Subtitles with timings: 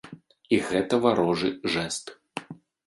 [0.57, 2.15] І гэта варожы жэст.